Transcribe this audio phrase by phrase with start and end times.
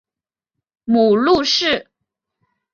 [0.83, 1.87] 母陆氏。